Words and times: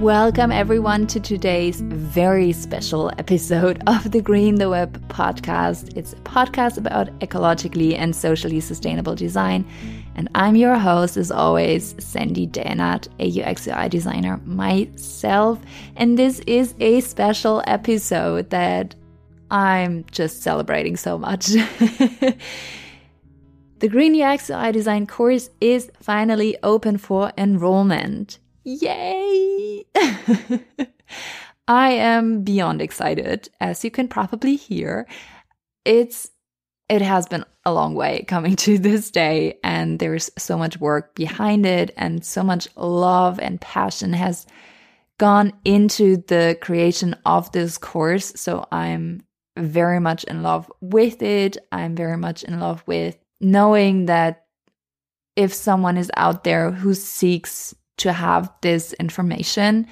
Welcome, 0.00 0.50
everyone, 0.50 1.06
to 1.08 1.20
today's 1.20 1.82
very 1.82 2.52
special 2.52 3.10
episode 3.18 3.82
of 3.86 4.12
the 4.12 4.22
Green 4.22 4.54
the 4.54 4.70
Web 4.70 5.06
podcast. 5.08 5.96
It's 5.96 6.14
a 6.14 6.16
podcast 6.16 6.78
about 6.78 7.08
ecologically 7.20 7.98
and 7.98 8.16
socially 8.16 8.60
sustainable 8.60 9.14
design. 9.14 9.66
And 10.14 10.28
I'm 10.34 10.56
your 10.56 10.76
host, 10.76 11.16
as 11.16 11.30
always, 11.30 11.94
Sandy 11.98 12.46
Dähnert, 12.46 13.08
a 13.18 13.42
UX 13.42 13.68
UI 13.68 13.88
designer 13.88 14.40
myself. 14.44 15.60
And 15.96 16.18
this 16.18 16.40
is 16.40 16.74
a 16.80 17.00
special 17.00 17.62
episode 17.66 18.50
that 18.50 18.94
I'm 19.50 20.04
just 20.10 20.42
celebrating 20.42 20.96
so 20.96 21.18
much. 21.18 21.50
the 23.80 23.88
Green 23.88 24.20
UX 24.20 24.50
UI 24.50 24.72
design 24.72 25.06
course 25.06 25.48
is 25.60 25.90
finally 26.00 26.56
open 26.62 26.98
for 26.98 27.32
enrollment. 27.36 28.38
Yay! 28.62 29.84
I 31.66 31.90
am 31.90 32.42
beyond 32.42 32.82
excited, 32.82 33.48
as 33.60 33.82
you 33.82 33.90
can 33.90 34.06
probably 34.06 34.56
hear. 34.56 35.08
It's 35.84 36.30
it 36.90 37.00
has 37.00 37.26
been 37.26 37.44
a 37.64 37.72
long 37.72 37.94
way 37.94 38.24
coming 38.28 38.54
to 38.56 38.76
this 38.86 39.10
day, 39.10 39.58
and 39.64 39.98
there's 39.98 40.30
so 40.36 40.58
much 40.58 40.78
work 40.78 41.14
behind 41.14 41.64
it, 41.64 41.92
and 41.96 42.24
so 42.24 42.42
much 42.42 42.68
love 42.76 43.40
and 43.40 43.60
passion 43.60 44.12
has 44.12 44.46
gone 45.18 45.52
into 45.64 46.18
the 46.28 46.58
creation 46.60 47.16
of 47.24 47.50
this 47.52 47.78
course. 47.78 48.32
So 48.36 48.66
I'm 48.70 49.22
very 49.56 50.00
much 50.00 50.24
in 50.24 50.42
love 50.42 50.70
with 50.80 51.22
it. 51.22 51.56
I'm 51.72 51.94
very 51.94 52.16
much 52.16 52.42
in 52.42 52.58
love 52.60 52.82
with 52.86 53.16
knowing 53.40 54.06
that 54.06 54.44
if 55.36 55.54
someone 55.54 55.96
is 55.96 56.10
out 56.16 56.44
there 56.44 56.70
who 56.70 56.94
seeks 56.94 57.74
to 57.98 58.12
have 58.12 58.52
this 58.62 58.92
information, 58.94 59.86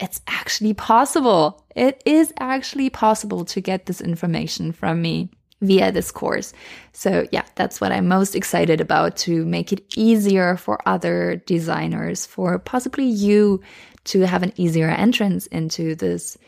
it's 0.00 0.20
actually 0.26 0.74
possible. 0.74 1.64
It 1.74 2.02
is 2.06 2.32
actually 2.38 2.90
possible 2.90 3.44
to 3.46 3.60
get 3.60 3.86
this 3.86 4.00
information 4.00 4.72
from 4.72 5.02
me 5.02 5.30
via 5.60 5.90
this 5.90 6.12
course. 6.12 6.52
So, 6.92 7.26
yeah, 7.32 7.44
that's 7.56 7.80
what 7.80 7.90
I'm 7.90 8.06
most 8.06 8.36
excited 8.36 8.80
about 8.80 9.16
to 9.18 9.44
make 9.44 9.72
it 9.72 9.84
easier 9.96 10.56
for 10.56 10.78
other 10.86 11.42
designers, 11.46 12.26
for 12.26 12.58
possibly 12.58 13.06
you 13.06 13.60
to 14.04 14.20
have 14.20 14.42
an 14.42 14.52
easier 14.56 14.88
entrance 14.88 15.46
into 15.48 15.94
this 15.96 16.38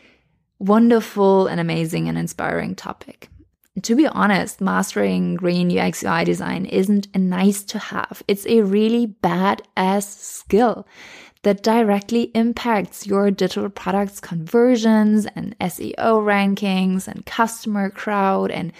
wonderful 0.59 1.47
and 1.47 1.59
amazing 1.59 2.07
and 2.07 2.17
inspiring 2.17 2.75
topic. 2.75 3.30
To 3.83 3.95
be 3.95 4.05
honest, 4.05 4.59
mastering 4.59 5.35
green 5.35 5.75
UX 5.77 6.03
UI 6.03 6.25
design 6.25 6.65
isn't 6.65 7.07
a 7.13 7.17
nice 7.17 7.63
to 7.63 7.79
have. 7.79 8.21
It's 8.27 8.45
a 8.45 8.61
really 8.61 9.07
badass 9.07 10.03
skill 10.03 10.85
that 11.43 11.63
directly 11.63 12.31
impacts 12.35 13.07
your 13.07 13.31
digital 13.31 13.69
products 13.69 14.19
conversions 14.19 15.25
and 15.35 15.57
SEO 15.59 15.95
rankings 15.95 17.07
and 17.07 17.25
customer 17.25 17.89
crowd 17.89 18.51
and 18.51 18.73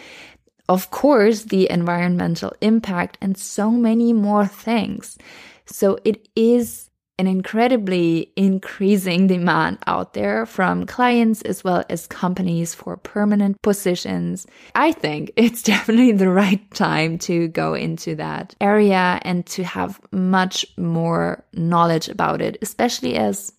of 0.67 0.92
course 0.92 1.44
the 1.44 1.70
environmental 1.72 2.53
impact 2.61 3.17
and 3.22 3.38
so 3.38 3.72
many 3.72 4.11
more 4.11 4.45
things. 4.45 5.17
So 5.66 5.98
it 6.03 6.28
is 6.36 6.91
an 7.22 7.27
incredibly 7.27 8.33
increasing 8.36 9.27
demand 9.27 9.77
out 9.86 10.14
there 10.14 10.44
from 10.44 10.88
clients 10.88 11.44
as 11.44 11.64
well 11.64 11.83
as 11.88 12.08
companies 12.08 12.73
for 12.73 12.97
permanent 12.97 13.61
positions. 13.61 14.47
I 14.73 14.91
think 14.91 15.31
it's 15.36 15.61
definitely 15.61 16.14
the 16.14 16.31
right 16.31 16.59
time 16.72 17.19
to 17.19 17.47
go 17.49 17.75
into 17.75 18.16
that 18.16 18.55
area 18.59 19.19
and 19.22 19.45
to 19.47 19.64
have 19.64 20.02
much 20.11 20.66
more 20.77 21.45
knowledge 21.53 22.09
about 22.09 22.42
it, 22.42 22.58
especially 22.64 23.16
as 23.16 23.53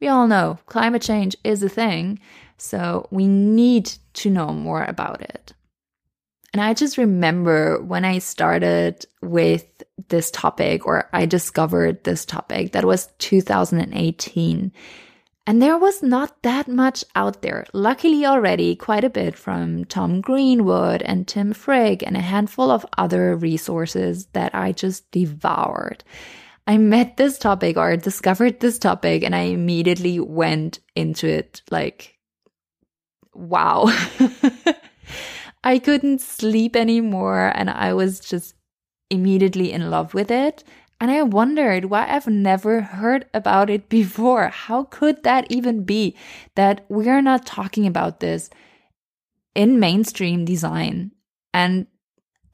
we 0.00 0.06
all 0.06 0.28
know 0.28 0.60
climate 0.66 1.02
change 1.02 1.36
is 1.42 1.60
a 1.64 1.68
thing. 1.68 2.20
So 2.56 3.08
we 3.10 3.26
need 3.26 3.90
to 4.14 4.30
know 4.30 4.52
more 4.52 4.84
about 4.84 5.22
it. 5.22 5.54
And 6.52 6.60
I 6.60 6.74
just 6.74 6.98
remember 6.98 7.82
when 7.82 8.04
I 8.04 8.18
started 8.18 9.06
with 9.22 9.66
this 10.08 10.30
topic 10.30 10.86
or 10.86 11.08
I 11.12 11.24
discovered 11.24 12.04
this 12.04 12.26
topic, 12.26 12.72
that 12.72 12.84
was 12.84 13.08
2018. 13.18 14.72
And 15.44 15.60
there 15.60 15.78
was 15.78 16.02
not 16.02 16.42
that 16.42 16.68
much 16.68 17.04
out 17.16 17.42
there. 17.42 17.66
Luckily, 17.72 18.26
already 18.26 18.76
quite 18.76 19.02
a 19.02 19.10
bit 19.10 19.36
from 19.36 19.86
Tom 19.86 20.20
Greenwood 20.20 21.02
and 21.02 21.26
Tim 21.26 21.52
Frick 21.52 22.02
and 22.06 22.16
a 22.16 22.20
handful 22.20 22.70
of 22.70 22.86
other 22.96 23.34
resources 23.34 24.26
that 24.34 24.54
I 24.54 24.72
just 24.72 25.10
devoured. 25.10 26.04
I 26.66 26.78
met 26.78 27.16
this 27.16 27.38
topic 27.38 27.76
or 27.76 27.96
discovered 27.96 28.60
this 28.60 28.78
topic 28.78 29.24
and 29.24 29.34
I 29.34 29.40
immediately 29.40 30.20
went 30.20 30.78
into 30.94 31.26
it 31.26 31.62
like, 31.70 32.18
wow. 33.34 33.86
I 35.64 35.78
couldn't 35.78 36.20
sleep 36.20 36.76
anymore 36.76 37.52
and 37.54 37.70
I 37.70 37.92
was 37.92 38.20
just 38.20 38.54
immediately 39.10 39.72
in 39.72 39.90
love 39.90 40.14
with 40.14 40.30
it. 40.30 40.64
And 41.00 41.10
I 41.10 41.22
wondered 41.22 41.86
why 41.86 42.06
I've 42.08 42.28
never 42.28 42.80
heard 42.80 43.26
about 43.34 43.68
it 43.70 43.88
before. 43.88 44.48
How 44.48 44.84
could 44.84 45.24
that 45.24 45.50
even 45.50 45.82
be 45.84 46.16
that 46.54 46.84
we're 46.88 47.20
not 47.20 47.44
talking 47.44 47.86
about 47.86 48.20
this 48.20 48.50
in 49.54 49.80
mainstream 49.80 50.44
design? 50.44 51.10
And 51.52 51.86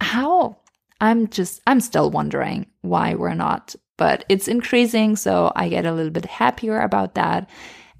how? 0.01 0.59
I'm 1.01 1.29
just, 1.29 1.61
I'm 1.67 1.81
still 1.81 2.11
wondering 2.11 2.67
why 2.81 3.15
we're 3.15 3.35
not, 3.35 3.77
but 3.99 4.25
it's 4.29 4.49
increasing. 4.49 5.15
So 5.15 5.53
I 5.55 5.69
get 5.69 5.87
a 5.87 5.93
little 5.93 6.11
bit 6.11 6.25
happier 6.25 6.81
about 6.81 7.15
that. 7.15 7.49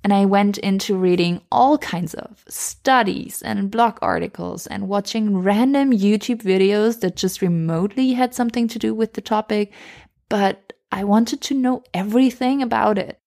And 0.05 0.13
I 0.13 0.25
went 0.25 0.59
into 0.59 0.97
reading 0.97 1.41
all 1.51 1.77
kinds 1.79 2.15
of 2.15 2.45
studies 2.49 3.43
and 3.43 3.71
blog 3.71 3.99
articles 4.01 4.67
and 4.67 4.89
watching 4.89 5.39
random 5.39 5.93
YouTube 5.93 6.43
videos 6.43 7.01
that 7.01 7.17
just 7.17 7.43
remotely 7.43 8.13
had 8.13 8.35
something 8.35 8.69
to 8.69 8.79
do 8.79 8.95
with 8.95 9.15
the 9.15 9.21
topic. 9.21 9.73
But 10.29 10.73
I 10.93 11.05
wanted 11.05 11.41
to 11.43 11.55
know 11.55 11.83
everything 11.93 12.63
about 12.63 12.99
it. 12.99 13.21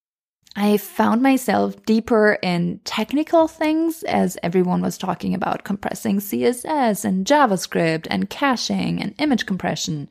I 0.55 0.77
found 0.77 1.21
myself 1.21 1.81
deeper 1.85 2.37
in 2.41 2.81
technical 2.83 3.47
things 3.47 4.03
as 4.03 4.37
everyone 4.43 4.81
was 4.81 4.97
talking 4.97 5.33
about 5.33 5.63
compressing 5.63 6.19
CSS 6.19 7.05
and 7.05 7.25
JavaScript 7.25 8.05
and 8.09 8.29
caching 8.29 9.01
and 9.01 9.15
image 9.17 9.45
compression. 9.45 10.09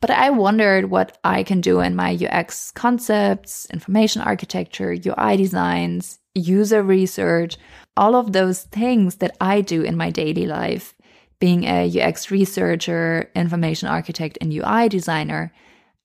But 0.00 0.10
I 0.10 0.30
wondered 0.30 0.90
what 0.90 1.18
I 1.24 1.42
can 1.42 1.60
do 1.60 1.80
in 1.80 1.96
my 1.96 2.14
UX 2.14 2.70
concepts, 2.70 3.66
information 3.72 4.22
architecture, 4.22 4.92
UI 4.92 5.36
designs, 5.36 6.18
user 6.34 6.82
research, 6.82 7.56
all 7.96 8.14
of 8.14 8.32
those 8.32 8.64
things 8.64 9.16
that 9.16 9.34
I 9.40 9.62
do 9.62 9.82
in 9.82 9.96
my 9.96 10.10
daily 10.10 10.46
life, 10.46 10.94
being 11.40 11.64
a 11.64 11.88
UX 11.88 12.30
researcher, 12.30 13.30
information 13.34 13.88
architect, 13.88 14.36
and 14.40 14.52
UI 14.52 14.88
designer. 14.88 15.52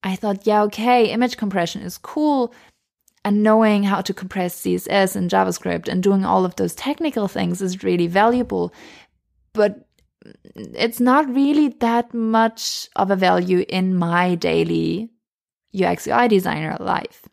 I 0.04 0.16
thought, 0.16 0.48
yeah, 0.48 0.64
okay, 0.64 1.12
image 1.12 1.38
compression 1.38 1.82
is 1.82 1.98
cool. 1.98 2.54
And 3.24 3.44
knowing 3.44 3.84
how 3.84 4.02
to 4.02 4.14
compress 4.14 4.60
CSS 4.62 5.16
and 5.16 5.30
JavaScript 5.30 5.88
and 5.88 6.02
doing 6.02 6.26
all 6.26 6.44
of 6.44 6.56
those 6.56 6.74
technical 6.74 7.28
things 7.28 7.62
is 7.62 7.84
really 7.84 8.08
valuable. 8.08 8.74
But 9.54 9.88
it's 10.56 11.00
not 11.00 11.34
really 11.34 11.70
that 11.80 12.14
much 12.14 12.88
of 12.96 13.12
a 13.12 13.16
value 13.16 13.66
in 13.68 13.96
my 13.96 14.36
daily 14.36 15.10
UX 15.80 16.08
UI 16.08 16.28
designer 16.28 16.78
life. 16.80 17.24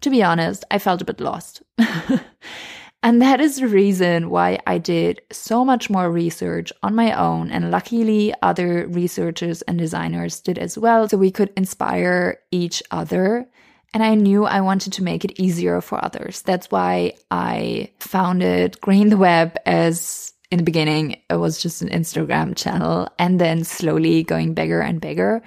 To 0.00 0.10
be 0.10 0.22
honest, 0.22 0.64
I 0.70 0.78
felt 0.78 1.02
a 1.02 1.04
bit 1.04 1.20
lost. 1.20 1.62
and 3.02 3.20
that 3.20 3.40
is 3.40 3.56
the 3.56 3.68
reason 3.68 4.30
why 4.30 4.58
I 4.66 4.78
did 4.78 5.20
so 5.30 5.64
much 5.64 5.90
more 5.90 6.10
research 6.10 6.72
on 6.82 6.94
my 6.94 7.12
own. 7.12 7.50
And 7.50 7.70
luckily, 7.70 8.32
other 8.40 8.86
researchers 8.88 9.62
and 9.62 9.78
designers 9.78 10.40
did 10.40 10.58
as 10.58 10.78
well. 10.78 11.08
So 11.08 11.18
we 11.18 11.30
could 11.30 11.52
inspire 11.56 12.38
each 12.50 12.82
other. 12.90 13.46
And 13.92 14.02
I 14.02 14.14
knew 14.14 14.46
I 14.46 14.60
wanted 14.60 14.92
to 14.94 15.02
make 15.02 15.24
it 15.24 15.38
easier 15.38 15.80
for 15.80 16.02
others. 16.02 16.42
That's 16.42 16.70
why 16.70 17.14
I 17.30 17.90
founded 17.98 18.80
Green 18.80 19.10
the 19.10 19.16
Web 19.16 19.58
as 19.66 20.32
in 20.50 20.58
the 20.58 20.64
beginning, 20.64 21.20
it 21.30 21.36
was 21.36 21.62
just 21.62 21.80
an 21.80 21.88
Instagram 21.88 22.56
channel 22.56 23.08
and 23.18 23.40
then 23.40 23.62
slowly 23.64 24.24
going 24.24 24.54
bigger 24.54 24.80
and 24.80 25.00
bigger. 25.00 25.42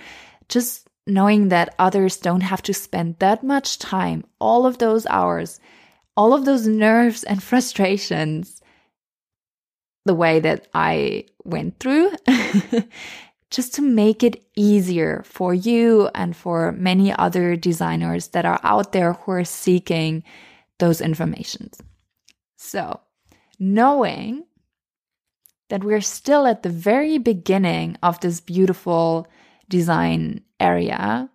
Just 0.48 0.88
knowing 1.06 1.50
that 1.50 1.76
others 1.78 2.18
don't 2.18 2.42
have 2.42 2.62
to 2.64 2.74
spend 2.74 3.20
that 3.20 3.44
much 3.44 3.80
time, 3.80 4.24
all 4.40 4.66
of 4.66 4.78
those 4.78 5.06
hours, 5.08 5.60
all 6.16 6.34
of 6.34 6.46
those 6.46 6.68
nerves 6.68 7.24
and 7.24 7.44
frustrations, 7.52 8.62
the 10.06 10.16
way 10.16 10.40
that 10.40 10.68
I 10.74 11.26
went 11.44 11.80
through, 11.80 12.12
just 13.52 13.74
to 13.76 13.82
make 13.82 14.24
it 14.24 14.46
easier 14.56 15.24
for 15.26 15.54
you 15.54 16.10
and 16.16 16.36
for 16.36 16.72
many 16.72 17.14
other 17.14 17.56
designers 17.56 18.30
that 18.30 18.46
are 18.46 18.60
out 18.64 18.94
there 18.94 19.14
who 19.14 19.32
are 19.32 19.46
seeking 19.46 20.24
those 20.80 21.02
informations. 21.02 21.78
So, 22.58 23.02
knowing 23.60 24.46
that 25.74 25.84
we're 25.84 26.02
still 26.02 26.46
at 26.46 26.62
the 26.62 26.70
very 26.70 27.18
beginning 27.18 27.98
of 28.04 28.20
this 28.20 28.40
beautiful 28.40 29.26
design 29.70 30.40
area 30.60 31.28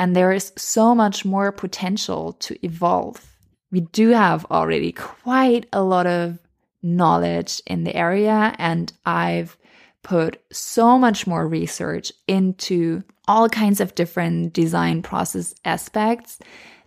and 0.00 0.16
there 0.16 0.32
is 0.32 0.52
so 0.56 0.96
much 0.96 1.24
more 1.24 1.52
potential 1.52 2.32
to 2.32 2.58
evolve. 2.66 3.24
We 3.70 3.82
do 3.82 4.08
have 4.08 4.44
already 4.46 4.90
quite 4.90 5.66
a 5.72 5.80
lot 5.80 6.08
of 6.08 6.40
knowledge 6.82 7.62
in 7.68 7.84
the 7.84 7.94
area, 7.94 8.52
and 8.58 8.92
I've 9.06 9.56
put 10.02 10.42
so 10.52 10.98
much 10.98 11.28
more 11.28 11.46
research 11.46 12.12
into 12.26 13.04
all 13.28 13.48
kinds 13.48 13.80
of 13.80 13.94
different 13.94 14.54
design 14.54 15.02
process 15.02 15.54
aspects 15.64 16.40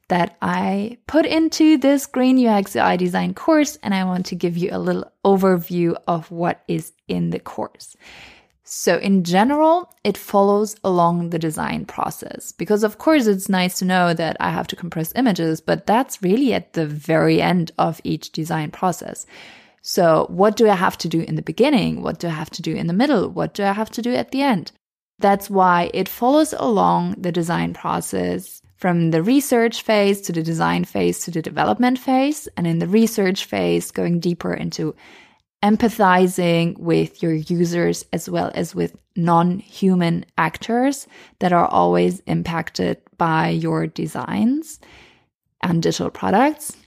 that 0.10 0.38
I 0.42 0.98
put 1.08 1.26
into 1.26 1.78
this 1.78 2.06
Green 2.06 2.46
UX 2.46 2.76
UI 2.76 2.98
design 2.98 3.34
course. 3.34 3.78
And 3.84 3.94
I 3.94 4.04
want 4.04 4.26
to 4.28 4.36
give 4.36 4.58
you 4.58 4.70
a 4.72 4.80
little 4.80 5.12
overview 5.26 5.96
of 6.08 6.32
what 6.32 6.64
is 6.68 6.94
in 7.08 7.32
the 7.32 7.40
course. 7.40 7.96
So 8.70 8.98
in 8.98 9.24
general, 9.24 9.94
it 10.04 10.18
follows 10.18 10.76
along 10.84 11.30
the 11.30 11.40
design 11.40 11.86
process 11.86 12.52
because 12.52 12.84
of 12.84 12.98
course 12.98 13.26
it's 13.26 13.48
nice 13.48 13.80
to 13.80 13.86
know 13.86 14.14
that 14.14 14.36
I 14.42 14.52
have 14.52 14.68
to 14.68 14.76
compress 14.76 15.14
images, 15.16 15.62
but 15.62 15.88
that's 15.88 16.22
really 16.22 16.54
at 16.54 16.74
the 16.74 16.86
very 16.86 17.42
end 17.42 17.72
of 17.78 18.02
each 18.04 18.34
design 18.34 18.72
process. 18.72 19.26
So 19.82 20.26
what 20.30 20.58
do 20.58 20.68
I 20.68 20.76
have 20.76 20.98
to 20.98 21.08
do 21.08 21.22
in 21.22 21.36
the 21.36 21.42
beginning? 21.42 22.02
What 22.02 22.20
do 22.20 22.28
I 22.28 22.32
have 22.32 22.50
to 22.52 22.62
do 22.62 22.76
in 22.76 22.88
the 22.88 22.94
middle? 22.94 23.30
What 23.30 23.54
do 23.54 23.64
I 23.64 23.72
have 23.72 23.90
to 23.92 24.02
do 24.02 24.14
at 24.14 24.32
the 24.32 24.42
end? 24.42 24.74
That's 25.18 25.50
why 25.50 25.90
it 25.94 26.10
follows 26.10 26.54
along 26.58 27.16
the 27.18 27.32
design 27.32 27.74
process 27.74 28.62
from 28.78 29.12
the 29.12 29.24
research 29.24 29.82
phase 29.82 30.22
to 30.22 30.32
the 30.32 30.44
design 30.44 30.86
phase 30.86 31.20
to 31.22 31.32
the 31.32 31.42
development 31.42 32.00
phase. 32.00 32.48
And 32.56 32.66
in 32.66 32.80
the 32.80 32.88
research 32.88 33.46
phase, 33.46 33.92
going 33.92 34.20
deeper 34.20 34.54
into 34.54 34.96
empathizing 35.64 36.78
with 36.78 37.24
your 37.24 37.34
users 37.34 38.06
as 38.14 38.30
well 38.30 38.52
as 38.54 38.76
with 38.76 38.96
non 39.16 39.60
human 39.60 40.26
actors 40.38 41.08
that 41.40 41.52
are 41.52 41.66
always 41.66 42.20
impacted 42.22 42.98
by 43.18 43.50
your 43.50 43.88
designs 43.88 44.80
and 45.64 45.82
digital 45.82 46.12
products. 46.12 46.78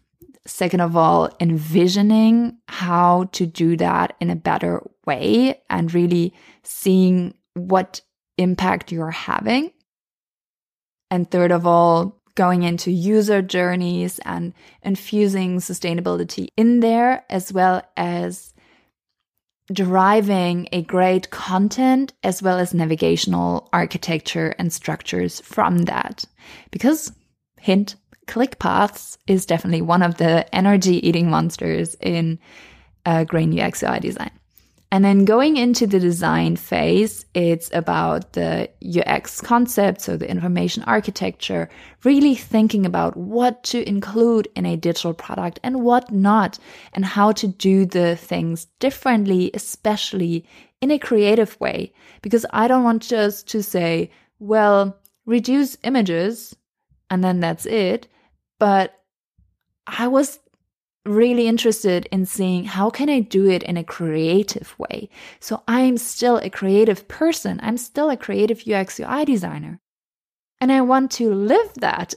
Second 0.47 0.81
of 0.81 0.97
all, 0.97 1.29
envisioning 1.41 2.57
how 2.69 3.25
to 3.33 3.47
do 3.47 3.77
that 3.77 4.17
in 4.21 4.31
a 4.31 4.37
better 4.37 4.81
way 5.07 5.61
and 5.69 5.93
really 5.93 6.33
seeing 6.63 7.35
what 7.55 8.01
impact 8.39 8.93
you're 8.93 9.11
having. 9.11 9.73
And 11.11 11.31
third 11.31 11.51
of 11.53 11.67
all, 11.67 12.17
going 12.35 12.63
into 12.63 12.91
user 12.91 13.43
journeys 13.43 14.19
and 14.21 14.55
infusing 14.83 15.59
sustainability 15.59 16.49
in 16.57 16.81
there, 16.81 17.25
as 17.29 17.53
well 17.53 17.83
as 17.97 18.55
deriving 19.73 20.69
a 20.73 20.83
great 20.83 21.31
content 21.31 22.13
as 22.25 22.43
well 22.43 22.59
as 22.59 22.75
navigational 22.75 23.69
architecture 23.73 24.55
and 24.59 24.73
structures 24.73 25.41
from 25.41 25.79
that. 25.83 26.25
Because, 26.71 27.13
hint, 27.61 27.95
ClickPaths 28.27 29.19
is 29.27 29.47
definitely 29.47 29.83
one 29.83 30.03
of 30.03 30.17
the 30.17 30.53
energy 30.55 31.07
eating 31.07 31.31
monsters 31.31 31.95
in 32.01 32.39
uh, 33.05 33.25
Green 33.25 33.59
UX 33.59 33.83
UI 33.83 34.01
design. 34.01 34.31
And 34.93 35.05
then 35.05 35.25
going 35.25 35.57
into 35.57 35.87
the 35.87 36.01
design 36.01 36.57
phase, 36.57 37.25
it's 37.33 37.71
about 37.73 38.33
the 38.33 38.69
UX 38.85 39.41
concept, 39.41 40.01
so 40.01 40.17
the 40.17 40.29
information 40.29 40.83
architecture, 40.83 41.69
really 42.03 42.35
thinking 42.35 42.85
about 42.85 43.17
what 43.17 43.63
to 43.65 43.89
include 43.89 44.49
in 44.57 44.67
a 44.67 44.77
digital 44.77 45.15
product 45.15 45.61
and 45.63 45.85
what 45.85 46.11
not, 46.11 46.59
and 46.93 47.05
how 47.05 47.31
to 47.33 47.47
do 47.47 47.87
the 47.87 48.17
things 48.17 48.65
differently, 48.81 49.53
especially 49.55 50.45
in 50.81 50.91
a 50.91 50.99
creative 50.99 51.59
way. 51.61 51.93
Because 52.21 52.45
I 52.51 52.67
don't 52.67 52.83
want 52.83 53.03
just 53.03 53.47
to 53.49 53.63
say, 53.63 54.11
well, 54.41 54.99
reduce 55.25 55.77
images 55.85 56.57
and 57.11 57.23
then 57.23 57.39
that's 57.39 57.67
it. 57.67 58.09
But 58.59 58.99
I 59.87 60.09
was 60.09 60.41
really 61.07 61.47
interested 61.49 62.07
in 62.13 62.27
seeing 62.27 62.65
how 62.65 62.91
can 62.91 63.09
I 63.09 63.21
do 63.21 63.49
it 63.49 63.63
in 63.63 63.77
a 63.77 63.85
creative 63.85 64.79
way. 64.79 65.09
So 65.41 65.63
I'm 65.67 65.97
still 65.97 66.39
a 66.39 66.51
creative 66.51 67.09
person. 67.09 67.59
I'm 67.63 67.79
still 67.79 68.11
a 68.11 68.17
creative 68.17 68.63
UX 68.69 69.01
UI 69.01 69.25
designer. 69.25 69.81
And 70.61 70.71
I 70.71 70.83
want 70.83 71.11
to 71.13 71.33
live 71.33 71.73
that. 71.77 72.15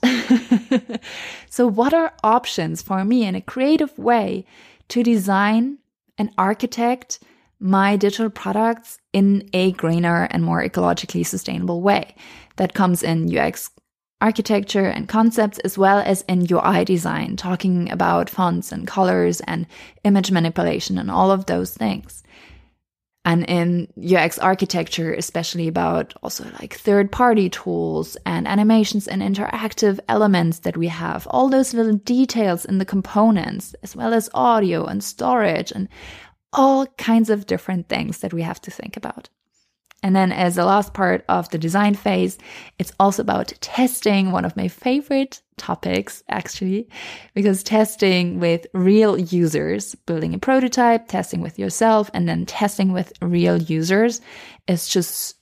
so 1.50 1.66
what 1.66 1.94
are 1.94 2.14
options 2.24 2.82
for 2.82 3.06
me 3.06 3.24
in 3.24 3.36
a 3.36 3.42
creative 3.42 3.98
way 3.98 4.46
to 4.90 5.02
design 5.02 5.78
and 6.18 6.30
architect 6.38 7.20
my 7.60 7.96
digital 7.96 8.30
products 8.30 8.98
in 9.14 9.50
a 9.54 9.72
greener 9.72 10.28
and 10.30 10.44
more 10.44 10.62
ecologically 10.62 11.26
sustainable 11.26 11.82
way 11.82 12.14
that 12.58 12.74
comes 12.74 13.02
in 13.02 13.36
UX 13.36 13.70
architecture 14.24 14.86
and 14.86 15.10
concepts, 15.10 15.60
as 15.60 15.78
well 15.78 16.00
as 16.00 16.24
in 16.30 16.48
UI 16.50 16.86
design, 16.86 17.36
talking 17.36 17.92
about 17.92 18.30
fonts 18.30 18.72
and 18.72 18.88
colors 18.88 19.42
and 19.42 19.68
image 20.06 20.32
manipulation 20.32 20.98
and 20.98 21.12
all 21.12 21.30
of 21.30 21.46
those 21.46 21.74
things. 21.74 22.24
And 23.26 23.46
in 23.50 23.88
UX 23.98 24.40
architecture, 24.40 25.14
especially 25.14 25.68
about 25.68 26.14
also 26.24 26.46
like 26.60 26.74
third 26.74 27.12
party 27.12 27.50
tools 27.50 28.18
and 28.26 28.48
animations 28.48 29.08
and 29.08 29.22
interactive 29.22 30.00
elements 30.08 30.60
that 30.60 30.78
we 30.78 30.88
have, 30.88 31.28
all 31.30 31.50
those 31.50 31.74
little 31.74 31.98
details 31.98 32.66
in 32.66 32.78
the 32.78 32.86
components, 32.86 33.76
as 33.84 33.96
well 33.96 34.14
as 34.14 34.30
audio 34.34 34.86
and 34.86 35.04
storage 35.04 35.72
and 35.72 35.90
all 36.54 36.86
kinds 36.98 37.30
of 37.30 37.46
different 37.46 37.90
things 37.90 38.20
that 38.20 38.34
we 38.34 38.42
have 38.42 38.62
to 38.62 38.72
think 38.72 38.96
about. 38.96 39.30
And 40.04 40.16
then 40.16 40.34
as 40.34 40.56
the 40.56 40.66
last 40.66 40.94
part 40.94 41.24
of 41.30 41.50
the 41.50 41.58
design 41.58 41.96
phase, 41.96 42.38
it's 42.78 42.92
also 43.00 43.22
about 43.22 43.54
testing, 43.62 44.32
one 44.32 44.44
of 44.44 44.58
my 44.58 44.68
favorite 44.68 45.42
topics 45.58 46.24
actually, 46.30 46.90
because 47.34 47.64
testing 47.64 48.40
with 48.40 48.68
real 48.74 49.18
users, 49.18 49.96
building 49.96 50.34
a 50.34 50.40
prototype, 50.40 51.08
testing 51.08 51.40
with 51.40 51.58
yourself, 51.58 52.12
and 52.14 52.28
then 52.28 52.46
testing 52.46 52.92
with 52.92 53.14
real 53.22 53.58
users 53.58 54.20
is 54.68 54.90
just, 54.90 55.38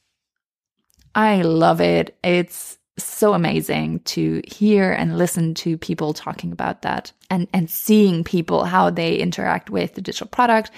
I 1.16 1.42
love 1.42 1.82
it. 1.82 2.18
It's 2.24 2.78
so 3.00 3.34
amazing 3.34 4.02
to 4.02 4.42
hear 4.46 4.92
and 4.92 5.18
listen 5.18 5.56
to 5.56 5.78
people 5.78 6.14
talking 6.14 6.52
about 6.52 6.84
that 6.84 7.12
and, 7.32 7.48
and 7.52 7.70
seeing 7.70 8.24
people, 8.24 8.66
how 8.66 8.92
they 8.92 9.16
interact 9.16 9.72
with 9.72 9.96
the 9.96 10.02
digital 10.02 10.28
product 10.28 10.70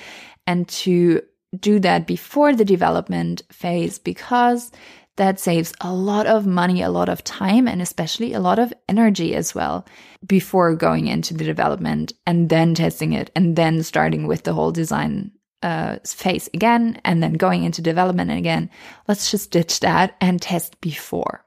and 0.47 0.67
to 0.69 1.21
do 1.59 1.79
that 1.79 2.07
before 2.07 2.55
the 2.55 2.65
development 2.65 3.43
phase 3.51 3.99
because 3.99 4.71
that 5.15 5.39
saves 5.39 5.73
a 5.81 5.93
lot 5.93 6.25
of 6.25 6.47
money, 6.47 6.81
a 6.81 6.89
lot 6.89 7.09
of 7.09 7.23
time, 7.23 7.67
and 7.67 7.81
especially 7.81 8.33
a 8.33 8.39
lot 8.39 8.57
of 8.57 8.73
energy 8.89 9.35
as 9.35 9.53
well 9.53 9.85
before 10.25 10.75
going 10.75 11.07
into 11.07 11.33
the 11.33 11.43
development 11.43 12.13
and 12.25 12.49
then 12.49 12.73
testing 12.73 13.13
it 13.13 13.29
and 13.35 13.55
then 13.55 13.83
starting 13.83 14.25
with 14.25 14.43
the 14.43 14.53
whole 14.53 14.71
design 14.71 15.31
uh, 15.61 15.97
phase 16.05 16.49
again 16.53 16.99
and 17.05 17.21
then 17.21 17.33
going 17.33 17.63
into 17.63 17.81
development 17.81 18.31
again. 18.31 18.69
Let's 19.07 19.29
just 19.29 19.51
ditch 19.51 19.79
that 19.81 20.15
and 20.19 20.41
test 20.41 20.81
before. 20.81 21.45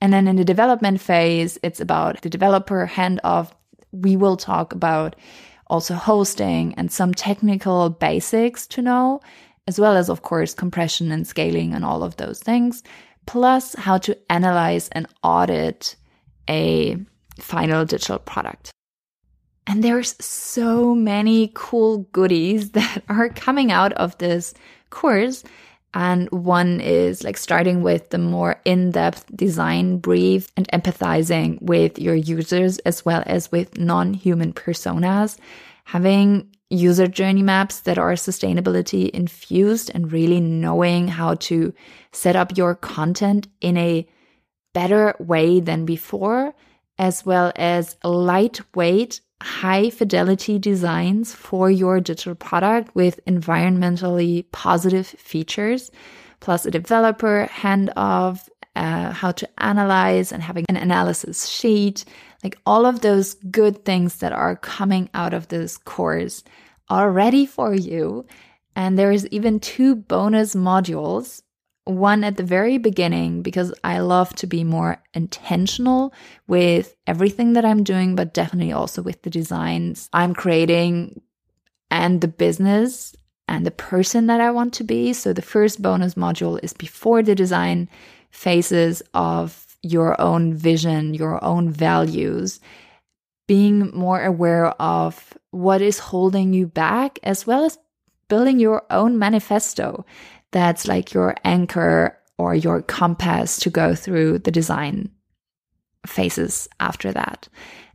And 0.00 0.12
then 0.12 0.28
in 0.28 0.36
the 0.36 0.44
development 0.44 1.00
phase, 1.00 1.58
it's 1.62 1.80
about 1.80 2.20
the 2.22 2.30
developer 2.30 2.90
handoff. 2.92 3.52
We 3.92 4.16
will 4.16 4.36
talk 4.36 4.74
about 4.74 5.16
also 5.68 5.94
hosting 5.94 6.74
and 6.74 6.90
some 6.90 7.14
technical 7.14 7.90
basics 7.90 8.66
to 8.68 8.82
know, 8.82 9.20
as 9.66 9.78
well 9.78 9.96
as, 9.96 10.08
of 10.08 10.22
course, 10.22 10.54
compression 10.54 11.10
and 11.10 11.26
scaling 11.26 11.74
and 11.74 11.84
all 11.84 12.02
of 12.02 12.16
those 12.16 12.40
things, 12.40 12.82
plus 13.26 13.74
how 13.74 13.98
to 13.98 14.16
analyze 14.30 14.88
and 14.90 15.06
audit 15.22 15.96
a 16.48 16.96
final 17.38 17.84
digital 17.84 18.18
product. 18.18 18.70
And 19.66 19.82
there's 19.82 20.14
so 20.24 20.94
many 20.94 21.50
cool 21.54 21.98
goodies 22.12 22.70
that 22.72 23.02
are 23.08 23.28
coming 23.30 23.72
out 23.72 23.92
of 23.94 24.16
this 24.18 24.54
course 24.90 25.42
and 25.96 26.30
one 26.30 26.78
is 26.78 27.24
like 27.24 27.38
starting 27.38 27.82
with 27.82 28.10
the 28.10 28.18
more 28.18 28.60
in 28.66 28.90
depth 28.90 29.34
design 29.34 29.96
brief 29.96 30.46
and 30.54 30.68
empathizing 30.68 31.60
with 31.62 31.98
your 31.98 32.14
users 32.14 32.76
as 32.80 33.02
well 33.06 33.22
as 33.24 33.50
with 33.50 33.78
non 33.78 34.12
human 34.12 34.52
personas. 34.52 35.38
Having 35.84 36.50
user 36.68 37.06
journey 37.06 37.42
maps 37.42 37.80
that 37.80 37.96
are 37.96 38.12
sustainability 38.12 39.08
infused 39.08 39.90
and 39.94 40.12
really 40.12 40.38
knowing 40.38 41.08
how 41.08 41.34
to 41.36 41.72
set 42.12 42.36
up 42.36 42.58
your 42.58 42.74
content 42.74 43.48
in 43.62 43.78
a 43.78 44.06
better 44.74 45.14
way 45.18 45.60
than 45.60 45.86
before, 45.86 46.52
as 46.98 47.24
well 47.24 47.52
as 47.56 47.96
lightweight 48.04 49.22
high 49.42 49.90
fidelity 49.90 50.58
designs 50.58 51.34
for 51.34 51.70
your 51.70 52.00
digital 52.00 52.34
product 52.34 52.94
with 52.94 53.20
environmentally 53.26 54.44
positive 54.52 55.06
features, 55.06 55.90
plus 56.40 56.66
a 56.66 56.70
developer 56.70 57.48
handoff, 57.52 58.48
uh, 58.76 59.10
how 59.10 59.32
to 59.32 59.48
analyze 59.58 60.32
and 60.32 60.42
having 60.42 60.64
an 60.68 60.76
analysis 60.76 61.46
sheet, 61.46 62.04
like 62.44 62.58
all 62.66 62.86
of 62.86 63.00
those 63.00 63.34
good 63.50 63.84
things 63.84 64.16
that 64.16 64.32
are 64.32 64.56
coming 64.56 65.08
out 65.14 65.32
of 65.32 65.48
this 65.48 65.78
course 65.78 66.44
are 66.88 67.10
ready 67.10 67.46
for 67.46 67.74
you. 67.74 68.24
And 68.74 68.98
there 68.98 69.10
is 69.10 69.26
even 69.28 69.60
two 69.60 69.96
bonus 69.96 70.54
modules. 70.54 71.42
One 71.86 72.24
at 72.24 72.36
the 72.36 72.42
very 72.42 72.78
beginning, 72.78 73.42
because 73.42 73.72
I 73.84 74.00
love 74.00 74.34
to 74.36 74.48
be 74.48 74.64
more 74.64 75.00
intentional 75.14 76.12
with 76.48 76.96
everything 77.06 77.52
that 77.52 77.64
I'm 77.64 77.84
doing, 77.84 78.16
but 78.16 78.34
definitely 78.34 78.72
also 78.72 79.02
with 79.02 79.22
the 79.22 79.30
designs 79.30 80.10
I'm 80.12 80.34
creating 80.34 81.20
and 81.88 82.20
the 82.20 82.28
business 82.28 83.14
and 83.46 83.64
the 83.64 83.70
person 83.70 84.26
that 84.26 84.40
I 84.40 84.50
want 84.50 84.74
to 84.74 84.84
be. 84.84 85.12
So 85.12 85.32
the 85.32 85.42
first 85.42 85.80
bonus 85.80 86.14
module 86.14 86.58
is 86.60 86.72
before 86.72 87.22
the 87.22 87.36
design 87.36 87.88
phases 88.30 89.00
of 89.14 89.76
your 89.82 90.20
own 90.20 90.54
vision, 90.54 91.14
your 91.14 91.42
own 91.44 91.70
values, 91.70 92.58
being 93.46 93.92
more 93.94 94.24
aware 94.24 94.70
of 94.82 95.38
what 95.52 95.80
is 95.80 96.00
holding 96.00 96.52
you 96.52 96.66
back, 96.66 97.20
as 97.22 97.46
well 97.46 97.64
as 97.64 97.78
building 98.28 98.58
your 98.58 98.84
own 98.90 99.16
manifesto 99.20 100.04
that's 100.56 100.88
like 100.88 101.12
your 101.12 101.34
anchor 101.44 102.18
or 102.38 102.54
your 102.54 102.80
compass 102.80 103.58
to 103.58 103.68
go 103.68 103.94
through 103.94 104.38
the 104.38 104.50
design 104.50 105.10
phases 106.06 106.66
after 106.80 107.12
that. 107.12 107.46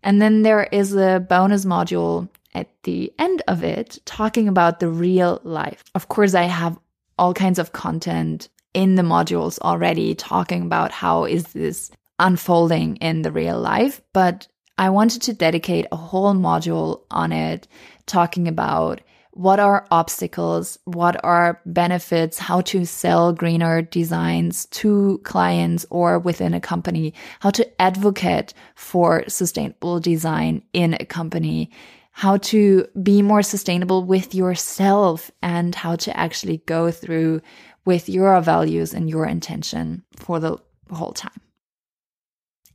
And 0.04 0.22
then 0.22 0.44
there 0.44 0.66
is 0.72 0.94
a 0.94 1.26
bonus 1.28 1.66
module 1.66 2.30
at 2.54 2.68
the 2.84 3.12
end 3.18 3.42
of 3.48 3.64
it 3.64 3.98
talking 4.06 4.48
about 4.48 4.80
the 4.80 4.90
real 4.90 5.42
life. 5.44 5.84
Of 5.96 6.08
course, 6.10 6.36
I 6.36 6.44
have 6.44 6.78
all 7.18 7.34
kinds 7.34 7.58
of 7.58 7.74
content 7.74 8.48
in 8.76 8.94
the 8.94 9.02
modules 9.02 9.58
already 9.62 10.14
talking 10.14 10.62
about 10.62 10.92
how 10.92 11.26
is 11.26 11.46
this 11.54 11.90
unfolding 12.20 12.98
in 12.98 13.24
the 13.24 13.32
real 13.32 13.60
life, 13.60 14.02
but 14.14 14.48
I 14.78 14.92
wanted 14.92 15.24
to 15.24 15.34
dedicate 15.34 15.88
a 15.92 15.96
whole 15.96 16.36
module 16.36 17.02
on 17.10 17.32
it 17.32 17.68
talking 18.06 18.48
about 18.48 19.02
what 19.32 19.60
are 19.60 19.88
obstacles, 19.92 20.78
what 20.86 21.24
are 21.24 21.62
benefits, 21.66 22.38
how 22.38 22.62
to 22.62 22.86
sell 22.86 23.32
greener 23.34 23.82
designs 23.82 24.66
to 24.68 25.20
clients 25.24 25.86
or 25.90 26.20
within 26.20 26.54
a 26.54 26.60
company, 26.60 27.14
how 27.40 27.50
to 27.52 27.82
advocate 27.82 28.54
for 28.76 29.24
sustainable 29.28 30.00
design 30.00 30.64
in 30.74 30.96
a 31.00 31.06
company, 31.06 31.72
how 32.12 32.38
to 32.38 32.86
be 33.02 33.22
more 33.22 33.42
sustainable 33.42 34.04
with 34.04 34.36
yourself 34.36 35.32
and 35.42 35.76
how 35.76 35.96
to 35.96 36.16
actually 36.18 36.58
go 36.66 36.92
through 36.92 37.42
with 37.86 38.10
your 38.10 38.40
values 38.42 38.94
and 38.94 39.10
your 39.10 39.26
intention 39.26 40.04
for 40.18 40.40
the 40.40 40.58
whole 40.92 41.14
time. 41.14 41.32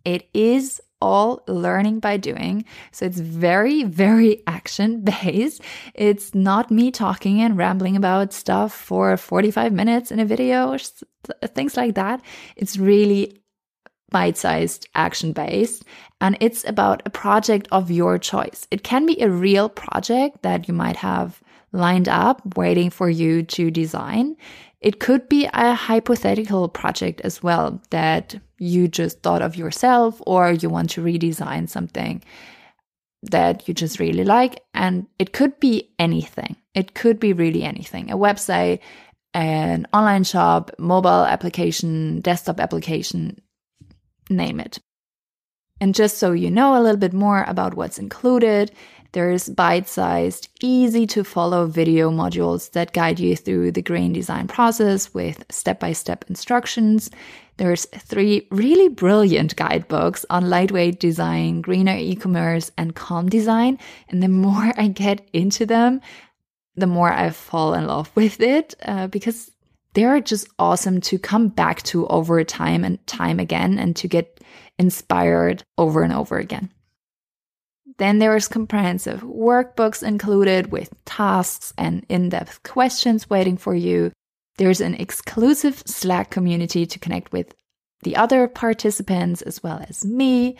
It 0.04 0.28
is 0.32 0.80
all 1.00 1.42
learning 1.46 2.00
by 2.00 2.16
doing. 2.16 2.64
So 2.92 3.06
it's 3.06 3.18
very, 3.18 3.84
very 3.84 4.42
action 4.46 5.02
based. 5.02 5.62
It's 5.94 6.34
not 6.34 6.70
me 6.70 6.90
talking 6.90 7.40
and 7.40 7.56
rambling 7.56 7.96
about 7.96 8.32
stuff 8.32 8.72
for 8.72 9.16
45 9.16 9.72
minutes 9.72 10.10
in 10.10 10.20
a 10.20 10.24
video 10.24 10.72
or 10.72 10.78
things 11.48 11.76
like 11.76 11.94
that. 11.94 12.22
It's 12.56 12.76
really 12.76 13.42
bite 14.10 14.36
sized 14.36 14.88
action 14.94 15.32
based 15.32 15.84
and 16.20 16.36
it's 16.40 16.64
about 16.68 17.02
a 17.04 17.10
project 17.10 17.68
of 17.72 17.90
your 17.90 18.18
choice. 18.18 18.66
It 18.70 18.82
can 18.84 19.04
be 19.04 19.20
a 19.20 19.28
real 19.28 19.68
project 19.68 20.42
that 20.42 20.68
you 20.68 20.74
might 20.74 20.96
have 20.96 21.42
lined 21.76 22.08
up 22.08 22.56
waiting 22.56 22.90
for 22.90 23.08
you 23.08 23.42
to 23.42 23.70
design. 23.70 24.36
It 24.80 25.00
could 25.00 25.28
be 25.28 25.48
a 25.52 25.74
hypothetical 25.74 26.68
project 26.68 27.20
as 27.22 27.42
well 27.42 27.80
that 27.90 28.34
you 28.58 28.88
just 28.88 29.22
thought 29.22 29.42
of 29.42 29.56
yourself 29.56 30.20
or 30.26 30.52
you 30.52 30.68
want 30.68 30.90
to 30.90 31.02
redesign 31.02 31.68
something 31.68 32.22
that 33.22 33.66
you 33.66 33.74
just 33.74 33.98
really 33.98 34.24
like. 34.24 34.60
And 34.74 35.06
it 35.18 35.32
could 35.32 35.58
be 35.60 35.90
anything. 35.98 36.56
It 36.74 36.94
could 36.94 37.18
be 37.18 37.32
really 37.32 37.62
anything 37.62 38.10
a 38.10 38.16
website, 38.16 38.80
an 39.34 39.86
online 39.92 40.24
shop, 40.24 40.70
mobile 40.78 41.24
application, 41.24 42.20
desktop 42.20 42.60
application, 42.60 43.40
name 44.30 44.60
it. 44.60 44.78
And 45.80 45.94
just 45.94 46.18
so 46.18 46.32
you 46.32 46.50
know 46.50 46.74
a 46.74 46.80
little 46.80 46.96
bit 46.96 47.12
more 47.12 47.44
about 47.46 47.74
what's 47.74 47.98
included, 47.98 48.72
there's 49.12 49.48
bite 49.48 49.88
sized, 49.88 50.48
easy 50.60 51.06
to 51.08 51.24
follow 51.24 51.66
video 51.66 52.10
modules 52.10 52.70
that 52.72 52.92
guide 52.92 53.20
you 53.20 53.36
through 53.36 53.72
the 53.72 53.82
green 53.82 54.12
design 54.12 54.48
process 54.48 55.12
with 55.14 55.44
step 55.50 55.80
by 55.80 55.92
step 55.92 56.24
instructions. 56.28 57.10
There's 57.56 57.86
three 57.86 58.46
really 58.50 58.88
brilliant 58.88 59.56
guidebooks 59.56 60.26
on 60.28 60.50
lightweight 60.50 61.00
design, 61.00 61.62
greener 61.62 61.96
e 61.96 62.14
commerce, 62.14 62.70
and 62.76 62.94
calm 62.94 63.28
design. 63.28 63.78
And 64.08 64.22
the 64.22 64.28
more 64.46 64.72
I 64.76 64.88
get 64.88 65.26
into 65.32 65.66
them, 65.66 66.00
the 66.74 66.86
more 66.86 67.12
I 67.12 67.30
fall 67.30 67.74
in 67.74 67.86
love 67.86 68.10
with 68.14 68.40
it 68.40 68.74
uh, 68.84 69.06
because 69.06 69.50
they're 69.94 70.20
just 70.20 70.46
awesome 70.58 71.00
to 71.00 71.18
come 71.18 71.48
back 71.48 71.82
to 71.84 72.06
over 72.08 72.44
time 72.44 72.84
and 72.84 73.04
time 73.06 73.40
again 73.40 73.78
and 73.78 73.96
to 73.96 74.08
get 74.08 74.42
inspired 74.78 75.64
over 75.78 76.02
and 76.02 76.12
over 76.12 76.36
again. 76.36 76.70
Then 77.98 78.18
there's 78.18 78.48
comprehensive 78.48 79.22
workbooks 79.22 80.06
included 80.06 80.70
with 80.70 80.92
tasks 81.04 81.72
and 81.78 82.04
in 82.08 82.28
depth 82.28 82.62
questions 82.62 83.30
waiting 83.30 83.56
for 83.56 83.74
you. 83.74 84.12
There's 84.58 84.80
an 84.80 84.94
exclusive 84.94 85.82
Slack 85.86 86.30
community 86.30 86.86
to 86.86 86.98
connect 86.98 87.32
with 87.32 87.54
the 88.02 88.16
other 88.16 88.48
participants 88.48 89.42
as 89.42 89.62
well 89.62 89.82
as 89.88 90.04
me. 90.04 90.56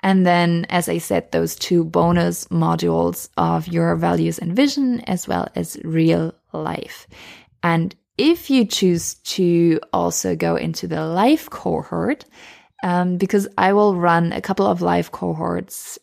And 0.00 0.26
then, 0.26 0.66
as 0.68 0.88
I 0.90 0.98
said, 0.98 1.32
those 1.32 1.56
two 1.56 1.84
bonus 1.84 2.46
modules 2.48 3.30
of 3.38 3.66
your 3.68 3.96
values 3.96 4.38
and 4.38 4.54
vision, 4.54 5.00
as 5.00 5.26
well 5.26 5.48
as 5.54 5.78
real 5.82 6.34
life. 6.52 7.06
And 7.62 7.94
if 8.18 8.50
you 8.50 8.66
choose 8.66 9.14
to 9.14 9.80
also 9.94 10.36
go 10.36 10.56
into 10.56 10.86
the 10.86 11.06
life 11.06 11.48
cohort, 11.48 12.26
um, 12.82 13.16
because 13.16 13.48
I 13.56 13.72
will 13.72 13.96
run 13.96 14.32
a 14.32 14.42
couple 14.42 14.66
of 14.66 14.82
live 14.82 15.10
cohorts 15.10 15.98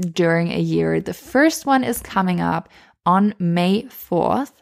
during 0.00 0.52
a 0.52 0.58
year. 0.58 1.00
The 1.00 1.14
first 1.14 1.66
one 1.66 1.84
is 1.84 2.00
coming 2.00 2.40
up 2.40 2.68
on 3.06 3.34
May 3.38 3.84
4th. 3.84 4.52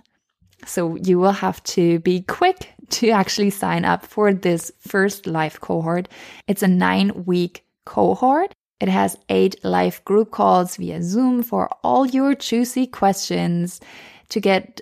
So 0.65 0.97
you 0.97 1.19
will 1.19 1.33
have 1.33 1.63
to 1.65 1.99
be 2.01 2.23
quick 2.23 2.73
to 2.91 3.11
actually 3.11 3.51
sign 3.51 3.85
up 3.85 4.05
for 4.07 4.33
this 4.33 4.71
first 4.79 5.27
live 5.27 5.61
cohort. 5.61 6.09
It's 6.47 6.63
a 6.63 6.69
nine 6.69 7.25
week 7.25 7.65
cohort. 7.85 8.53
It 8.81 8.89
has 8.89 9.17
eight 9.29 9.65
live 9.65 10.05
group 10.05 10.31
calls 10.31 10.77
via 10.77 11.03
Zoom 11.03 11.43
for 11.43 11.69
all 11.83 12.07
your 12.07 12.35
juicy 12.35 12.87
questions 12.87 13.81
to 14.29 14.41
get 14.41 14.81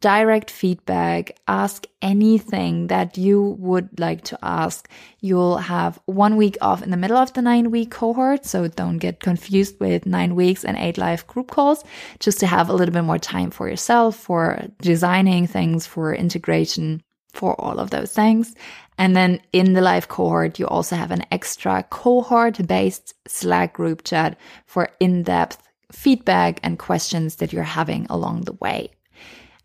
direct 0.00 0.50
feedback, 0.50 1.38
ask 1.46 1.86
anything 2.00 2.86
that 2.86 3.18
you 3.18 3.56
would 3.58 4.00
like 4.00 4.24
to 4.24 4.38
ask. 4.42 4.88
You'll 5.20 5.58
have 5.58 6.00
one 6.06 6.36
week 6.36 6.56
off 6.60 6.82
in 6.82 6.90
the 6.90 6.96
middle 6.96 7.16
of 7.16 7.32
the 7.34 7.42
nine 7.42 7.70
week 7.70 7.90
cohort. 7.90 8.46
So 8.46 8.68
don't 8.68 8.98
get 8.98 9.20
confused 9.20 9.78
with 9.78 10.06
nine 10.06 10.34
weeks 10.34 10.64
and 10.64 10.76
eight 10.78 10.96
live 10.96 11.26
group 11.26 11.50
calls, 11.50 11.84
just 12.18 12.40
to 12.40 12.46
have 12.46 12.68
a 12.68 12.72
little 12.72 12.92
bit 12.92 13.04
more 13.04 13.18
time 13.18 13.50
for 13.50 13.68
yourself, 13.68 14.16
for 14.16 14.62
designing 14.80 15.46
things, 15.46 15.86
for 15.86 16.14
integration, 16.14 17.02
for 17.32 17.60
all 17.60 17.78
of 17.78 17.90
those 17.90 18.12
things. 18.12 18.54
And 18.96 19.14
then 19.14 19.40
in 19.52 19.72
the 19.74 19.80
live 19.80 20.08
cohort, 20.08 20.58
you 20.58 20.66
also 20.66 20.96
have 20.96 21.10
an 21.10 21.24
extra 21.30 21.82
cohort 21.90 22.66
based 22.66 23.14
Slack 23.26 23.74
group 23.74 24.04
chat 24.04 24.38
for 24.66 24.90
in 24.98 25.22
depth 25.22 25.62
feedback 25.92 26.60
and 26.62 26.78
questions 26.78 27.36
that 27.36 27.52
you're 27.52 27.62
having 27.64 28.06
along 28.08 28.42
the 28.42 28.52
way. 28.52 28.90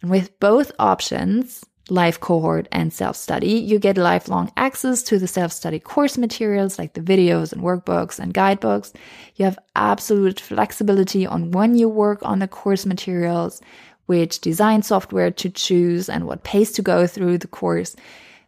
And 0.06 0.12
with 0.12 0.40
both 0.40 0.72
options, 0.78 1.66
live 1.90 2.20
cohort 2.20 2.68
and 2.72 2.94
self 2.94 3.16
study, 3.16 3.54
you 3.54 3.80
get 3.80 3.98
lifelong 3.98 4.52
access 4.56 5.02
to 5.02 5.18
the 5.18 5.28
self 5.28 5.52
study 5.52 5.80
course 5.80 6.16
materials 6.16 6.78
like 6.78 6.94
the 6.94 7.02
videos 7.02 7.52
and 7.52 7.64
workbooks 7.64 8.20
and 8.20 8.32
guidebooks. 8.32 8.94
You 9.38 9.46
have 9.46 9.58
absolute 9.76 10.40
flexibility 10.40 11.26
on 11.26 11.50
when 11.50 11.74
you 11.74 11.90
work 11.90 12.20
on 12.22 12.38
the 12.38 12.48
course 12.48 12.86
materials, 12.86 13.64
which 14.06 14.42
design 14.42 14.84
software 14.84 15.32
to 15.32 15.50
choose, 15.50 16.08
and 16.08 16.28
what 16.28 16.44
pace 16.44 16.72
to 16.74 16.84
go 16.84 17.08
through 17.08 17.40
the 17.40 17.48
course. 17.48 17.96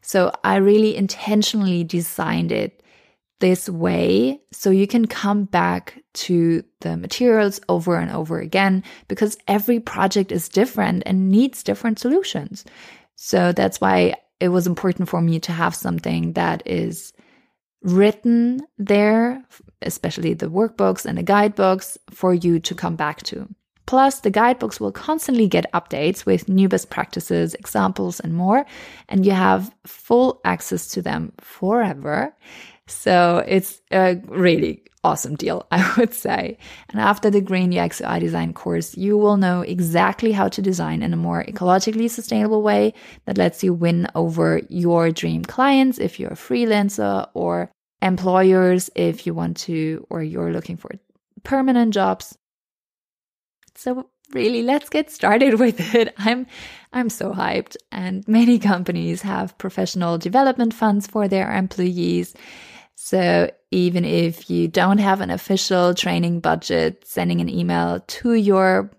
So 0.04 0.32
I 0.44 0.58
really 0.58 0.96
intentionally 0.96 1.84
designed 1.84 2.52
it 2.52 2.84
this 3.40 3.70
way 3.70 4.42
so 4.52 4.70
you 4.70 4.88
can 4.88 5.06
come 5.06 5.46
back 5.46 6.02
to 6.14 6.64
the 6.82 6.98
materials 6.98 7.60
over 7.70 7.96
and 7.98 8.12
over 8.12 8.40
again 8.40 8.84
because 9.08 9.38
every 9.48 9.80
project 9.80 10.32
is 10.32 10.50
different 10.50 11.04
and 11.06 11.30
needs 11.30 11.64
different 11.64 12.00
solutions. 12.00 12.66
So 13.16 13.52
that's 13.52 13.80
why 13.80 14.16
it 14.40 14.50
was 14.50 14.68
important 14.68 15.10
for 15.10 15.22
me 15.22 15.40
to 15.42 15.52
have 15.52 15.76
something 15.76 16.34
that 16.34 16.64
is 16.66 17.14
written 17.82 18.62
there, 18.78 19.44
especially 19.82 20.34
the 20.34 20.50
workbooks 20.50 21.06
and 21.06 21.18
the 21.18 21.24
guidebooks 21.24 21.98
for 22.10 22.34
you 22.34 22.60
to 22.60 22.76
come 22.76 22.96
back 22.96 23.24
to. 23.24 23.48
Plus, 23.86 24.20
the 24.20 24.30
guidebooks 24.30 24.82
will 24.82 24.92
constantly 24.92 25.48
get 25.48 25.72
updates 25.74 26.26
with 26.26 26.50
new 26.50 26.68
best 26.68 26.90
practices, 26.90 27.54
examples, 27.54 28.20
and 28.20 28.34
more, 28.34 28.66
and 29.08 29.26
you 29.26 29.32
have 29.32 29.74
full 29.86 30.42
access 30.44 30.90
to 30.90 31.02
them 31.02 31.32
forever. 31.40 32.36
So 32.88 33.44
it's 33.46 33.82
a 33.92 34.16
really 34.28 34.84
awesome 35.04 35.36
deal, 35.36 35.68
I 35.72 35.94
would 35.98 36.14
say. 36.14 36.58
And 36.90 37.00
after 37.00 37.30
the 37.30 37.42
Green 37.42 37.78
UX 37.78 38.02
UI 38.02 38.20
design 38.20 38.54
course, 38.54 38.98
you 38.98 39.18
will 39.18 39.38
know 39.38 39.62
exactly 39.62 40.32
how 40.32 40.48
to 40.50 40.62
design 40.62 41.02
in 41.02 41.14
a 41.14 41.18
more 41.18 41.44
ecologically 41.44 42.10
sustainable 42.10 42.62
way 42.62 42.94
that 43.26 43.38
lets 43.38 43.64
you 43.64 43.74
win 43.74 44.08
over 44.16 44.62
your 44.70 45.12
dream 45.12 45.44
clients 45.44 46.00
if 46.00 46.20
you're 46.20 46.32
a 46.32 46.36
freelancer 46.36 47.28
or 47.34 47.72
employers 48.02 48.90
if 48.96 49.26
you 49.26 49.34
want 49.34 49.58
to 49.58 50.06
or 50.10 50.24
you're 50.24 50.52
looking 50.52 50.78
for 50.78 50.92
permanent 51.44 51.94
jobs. 51.94 52.38
So 53.76 54.10
really 54.34 54.64
let's 54.64 54.90
get 54.90 55.12
started 55.12 55.60
with 55.60 55.96
it. 55.96 56.14
I'm 56.18 56.48
I'm 56.94 57.10
so 57.10 57.32
hyped 57.32 57.76
and 57.92 58.28
many 58.28 58.60
companies 58.60 59.22
have 59.22 59.58
professional 59.58 60.18
development 60.18 60.74
funds 60.74 61.08
for 61.08 61.28
their 61.28 61.52
employees 61.52 62.34
so 63.00 63.52
even 63.70 64.04
if 64.04 64.50
you 64.50 64.68
don't 64.68 64.98
have 64.98 65.22
an 65.22 65.30
official 65.30 65.94
training 65.94 66.40
budget, 66.40 67.06
sending 67.06 67.42
an 67.42 67.48
email 67.48 68.00
to 68.08 68.34
your 68.34 68.90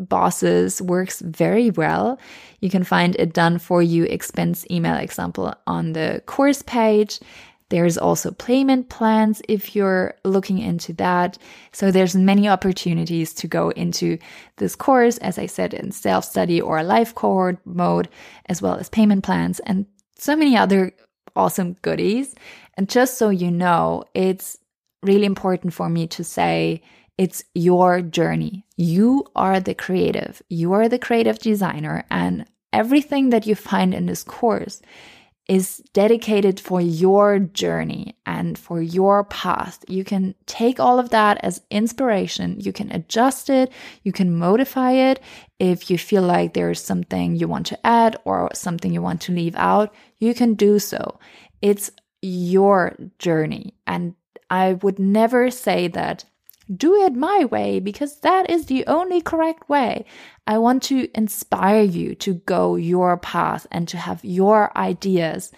bosses 0.00 0.82
works 0.82 1.20
very 1.20 1.70
well. 1.70 2.18
You 2.60 2.68
can 2.68 2.82
find 2.82 3.14
a 3.16 3.26
done 3.26 3.60
for 3.60 3.80
you 3.80 4.04
expense 4.04 4.66
email 4.72 4.96
example 4.96 5.54
on 5.68 5.92
the 5.92 6.20
course 6.26 6.62
page. 6.62 7.20
There's 7.68 7.96
also 7.96 8.32
payment 8.32 8.88
plans 8.88 9.40
if 9.48 9.76
you're 9.76 10.16
looking 10.24 10.58
into 10.58 10.92
that. 10.94 11.38
So 11.70 11.92
there's 11.92 12.16
many 12.16 12.48
opportunities 12.48 13.32
to 13.34 13.46
go 13.46 13.70
into 13.70 14.18
this 14.56 14.74
course, 14.74 15.18
as 15.18 15.38
I 15.38 15.46
said, 15.46 15.74
in 15.74 15.92
self-study 15.92 16.60
or 16.60 16.82
live 16.82 17.14
cohort 17.14 17.58
mode, 17.64 18.08
as 18.46 18.60
well 18.60 18.74
as 18.74 18.88
payment 18.88 19.22
plans 19.22 19.60
and 19.60 19.86
so 20.16 20.34
many 20.34 20.56
other 20.56 20.92
awesome 21.36 21.76
goodies. 21.82 22.34
And 22.78 22.88
just 22.88 23.18
so 23.18 23.28
you 23.28 23.50
know, 23.50 24.04
it's 24.14 24.56
really 25.02 25.26
important 25.26 25.74
for 25.74 25.88
me 25.88 26.06
to 26.06 26.22
say 26.22 26.80
it's 27.18 27.42
your 27.54 28.00
journey. 28.00 28.64
You 28.76 29.26
are 29.34 29.58
the 29.58 29.74
creative, 29.74 30.40
you 30.48 30.72
are 30.72 30.88
the 30.88 30.98
creative 30.98 31.40
designer, 31.40 32.04
and 32.08 32.46
everything 32.72 33.30
that 33.30 33.48
you 33.48 33.56
find 33.56 33.92
in 33.92 34.06
this 34.06 34.22
course 34.22 34.80
is 35.48 35.78
dedicated 35.92 36.60
for 36.60 36.80
your 36.80 37.40
journey 37.40 38.14
and 38.26 38.56
for 38.56 38.80
your 38.80 39.24
path. 39.24 39.84
You 39.88 40.04
can 40.04 40.36
take 40.46 40.78
all 40.78 41.00
of 41.00 41.10
that 41.10 41.38
as 41.42 41.62
inspiration. 41.70 42.60
You 42.60 42.72
can 42.72 42.92
adjust 42.92 43.50
it. 43.50 43.72
You 44.04 44.12
can 44.12 44.38
modify 44.38 44.92
it. 44.92 45.20
If 45.58 45.90
you 45.90 45.98
feel 45.98 46.22
like 46.22 46.54
there's 46.54 46.80
something 46.80 47.34
you 47.34 47.48
want 47.48 47.66
to 47.66 47.86
add 47.86 48.18
or 48.24 48.50
something 48.52 48.92
you 48.92 49.02
want 49.02 49.22
to 49.22 49.32
leave 49.32 49.56
out, 49.56 49.92
you 50.18 50.34
can 50.34 50.54
do 50.54 50.78
so. 50.78 51.18
It's 51.62 51.90
your 52.22 52.96
journey. 53.18 53.74
And 53.86 54.14
I 54.50 54.74
would 54.74 54.98
never 54.98 55.50
say 55.50 55.88
that 55.88 56.24
do 56.74 57.02
it 57.02 57.14
my 57.14 57.46
way 57.46 57.80
because 57.80 58.20
that 58.20 58.50
is 58.50 58.66
the 58.66 58.86
only 58.86 59.20
correct 59.20 59.68
way. 59.68 60.04
I 60.46 60.58
want 60.58 60.82
to 60.84 61.08
inspire 61.14 61.82
you 61.82 62.14
to 62.16 62.34
go 62.34 62.76
your 62.76 63.16
path 63.16 63.66
and 63.70 63.88
to 63.88 63.96
have 63.96 64.24
your 64.24 64.76
ideas 64.76 65.50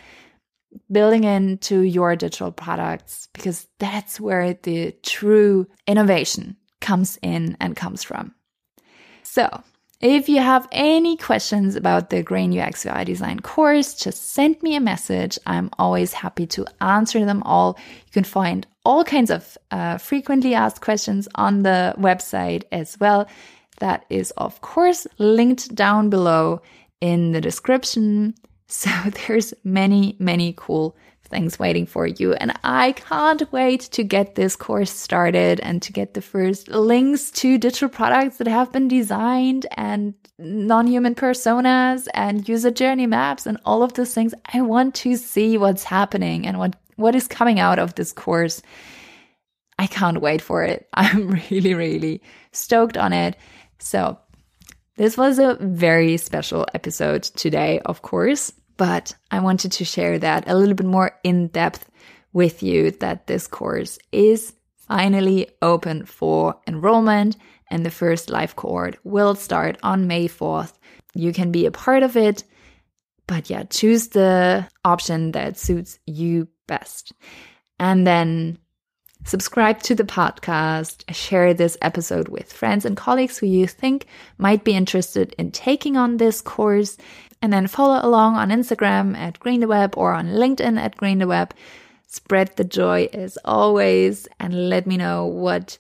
building 0.91 1.25
into 1.25 1.81
your 1.81 2.15
digital 2.15 2.53
products 2.53 3.29
because 3.33 3.67
that's 3.79 4.21
where 4.21 4.55
the 4.55 4.93
true 5.03 5.67
innovation 5.87 6.57
comes 6.81 7.19
in 7.23 7.57
and 7.61 7.77
comes 7.77 8.05
from. 8.05 8.35
So, 9.23 9.63
if 10.01 10.31
you 10.31 10.41
have 10.41 10.67
any 10.73 11.17
questions 11.17 11.77
about 11.77 12.09
the 12.09 12.23
Green 12.23 12.59
UX 12.59 12.87
UI 12.87 13.05
design 13.05 13.41
course, 13.41 13.95
just 13.95 14.31
send 14.31 14.63
me 14.63 14.75
a 14.75 14.81
message. 14.81 15.39
I'm 15.47 15.69
always 15.79 16.15
happy 16.15 16.47
to 16.49 16.67
answer 16.81 17.25
them 17.27 17.43
all. 17.43 17.79
You 18.07 18.13
can 18.13 18.25
find 18.25 18.67
all 18.85 19.05
kinds 19.05 19.31
of 19.31 19.59
uh, 19.71 19.99
frequently 19.99 20.55
asked 20.55 20.81
questions 20.81 21.29
on 21.35 21.65
the 21.65 21.95
website 21.99 22.63
as 22.73 22.99
well. 22.99 23.29
That 23.81 24.07
is, 24.09 24.31
of 24.39 24.63
course, 24.63 25.07
linked 25.19 25.75
down 25.75 26.09
below 26.09 26.63
in 27.01 27.33
the 27.33 27.41
description. 27.41 28.35
So 28.73 28.89
there's 29.27 29.53
many, 29.65 30.15
many 30.21 30.55
cool 30.57 30.95
things 31.31 31.59
waiting 31.59 31.87
for 31.87 32.07
you. 32.07 32.35
And 32.35 32.53
I 32.63 32.93
can't 32.93 33.51
wait 33.53 33.83
to 33.93 34.05
get 34.05 34.35
this 34.35 34.57
course 34.57 34.91
started 34.91 35.61
and 35.61 35.81
to 35.83 35.93
get 35.93 36.15
the 36.15 36.21
first 36.21 36.69
links 36.69 37.31
to 37.33 37.57
digital 37.57 37.89
products 37.89 38.37
that 38.39 38.49
have 38.49 38.73
been 38.73 38.89
designed 38.89 39.67
and 39.77 40.15
non 40.39 40.87
human 40.87 41.15
personas 41.15 42.09
and 42.13 42.49
user 42.49 42.71
journey 42.71 43.07
maps 43.07 43.47
and 43.47 43.59
all 43.65 43.83
of 43.83 43.95
those 43.95 44.13
things. 44.13 44.35
I 44.53 44.61
want 44.61 44.95
to 44.97 45.17
see 45.17 45.57
what's 45.57 45.85
happening 45.85 46.47
and 46.47 46.59
what, 46.59 46.77
what 46.97 47.15
is 47.15 47.29
coming 47.29 47.61
out 47.61 47.79
of 47.79 47.95
this 47.95 48.13
course. 48.13 48.61
I 49.79 49.87
can't 49.87 50.21
wait 50.21 50.43
for 50.43 50.63
it. 50.65 50.89
I'm 50.95 51.31
really, 51.51 51.75
really 51.75 52.23
stoked 52.53 52.99
on 52.99 53.13
it. 53.13 53.37
So, 53.79 54.19
this 54.97 55.17
was 55.17 55.39
a 55.39 55.57
very 55.61 56.19
special 56.19 56.67
episode 56.75 57.23
today, 57.23 57.81
of 57.87 58.03
course 58.03 58.53
but 58.81 59.15
I 59.31 59.41
wanted 59.41 59.73
to 59.73 59.85
share 59.85 60.19
that 60.21 60.49
a 60.49 60.57
little 60.57 60.75
bit 60.75 60.87
more 60.87 61.13
in 61.23 61.49
depth 61.49 61.91
with 62.33 62.63
you 62.63 62.93
that 62.93 63.27
this 63.27 63.47
course 63.47 63.99
is 64.11 64.55
finally 64.75 65.49
open 65.61 66.07
for 66.07 66.59
enrollment 66.67 67.37
and 67.71 67.85
the 67.85 67.91
first 67.91 68.31
live 68.31 68.57
cohort 68.57 68.97
will 69.05 69.35
start 69.35 69.77
on 69.83 70.07
May 70.07 70.29
4th. 70.29 70.73
You 71.13 71.35
can 71.35 71.53
be 71.53 71.67
a 71.67 71.71
part 71.71 72.03
of 72.03 72.17
it, 72.17 72.43
but 73.27 73.51
yeah, 73.51 73.65
choose 73.65 74.09
the 74.09 74.67
option 74.83 75.33
that 75.33 75.59
suits 75.59 75.99
you 76.07 76.49
best. 76.67 77.13
And 77.79 78.07
then 78.07 78.57
subscribe 79.27 79.83
to 79.83 79.95
the 79.95 80.05
podcast, 80.05 81.05
share 81.15 81.53
this 81.53 81.77
episode 81.83 82.29
with 82.29 82.51
friends 82.51 82.87
and 82.87 82.97
colleagues 82.97 83.37
who 83.37 83.47
you 83.47 83.67
think 83.67 84.07
might 84.39 84.65
be 84.65 84.73
interested 84.73 85.35
in 85.37 85.51
taking 85.51 85.99
on 85.99 86.17
this 86.17 86.41
course 86.41 86.97
and 87.43 87.53
then 87.53 87.67
follow 87.67 88.01
along 88.03 88.37
on 88.37 88.51
Instagram 88.51 89.17
at 89.17 89.39
Green 89.41 89.61
the 89.61 89.69
Web 89.69 89.95
or 89.97 90.13
on 90.13 90.29
LinkedIn 90.29 90.79
at 90.79 90.97
Green 90.97 91.19
the 91.19 91.27
Web. 91.27 91.55
Spread 92.07 92.55
the 92.57 92.65
joy 92.65 93.09
as 93.13 93.39
always 93.45 94.29
and 94.39 94.69
let 94.69 94.87
me 94.87 94.97
know 94.97 95.27
what 95.27 95.79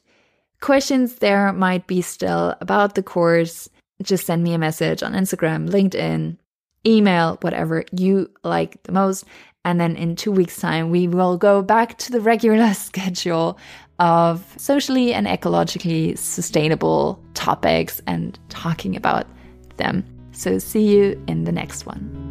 questions 0.61 1.17
there 1.17 1.53
might 1.53 1.87
be 1.87 2.01
still 2.03 2.55
about 2.61 2.95
the 2.95 3.03
course. 3.03 3.69
Just 4.03 4.27
send 4.27 4.43
me 4.43 4.55
a 4.55 4.59
message 4.59 5.03
on 5.03 5.13
Instagram, 5.13 5.69
LinkedIn, 5.69 6.37
email, 6.87 7.39
whatever 7.43 7.85
you 7.93 8.31
like 8.45 8.83
the 8.85 8.93
most. 8.93 9.25
And 9.65 9.79
then 9.79 9.97
in 9.97 10.17
two 10.17 10.33
weeks' 10.33 10.61
time, 10.61 10.91
we 10.91 11.07
will 11.09 11.37
go 11.37 11.63
back 11.63 11.99
to 11.99 12.13
the 12.13 12.21
regular 12.21 12.73
schedule 12.75 13.59
of 13.99 14.55
socially 14.57 15.13
and 15.13 15.27
ecologically 15.27 16.17
sustainable 16.17 17.23
topics 17.35 18.01
and 18.07 18.39
talking 18.49 18.97
about 18.97 19.27
them. 19.77 20.05
So, 20.41 20.59
see 20.59 20.89
you 20.89 21.23
in 21.27 21.45
the 21.45 21.53
next 21.53 21.85
one. 21.85 22.30